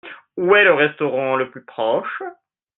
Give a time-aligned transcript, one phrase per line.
[0.35, 2.23] Où est le restaurant le plus proche?